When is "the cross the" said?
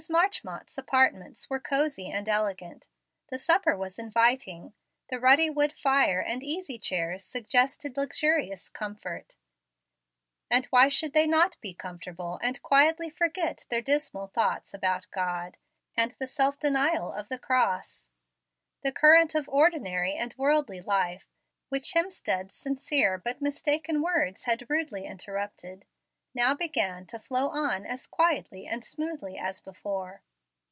17.29-18.91